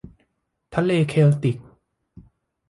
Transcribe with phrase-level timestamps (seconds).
[0.73, 1.57] ทะเลเคลติก